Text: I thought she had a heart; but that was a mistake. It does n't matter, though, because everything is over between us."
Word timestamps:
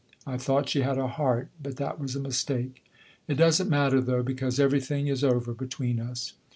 I 0.25 0.35
thought 0.35 0.67
she 0.67 0.81
had 0.81 0.97
a 0.97 1.07
heart; 1.09 1.49
but 1.61 1.77
that 1.77 1.99
was 1.99 2.15
a 2.15 2.19
mistake. 2.19 2.83
It 3.27 3.35
does 3.35 3.61
n't 3.61 3.69
matter, 3.69 4.01
though, 4.01 4.23
because 4.23 4.59
everything 4.59 5.05
is 5.05 5.23
over 5.23 5.53
between 5.53 5.99
us." 5.99 6.33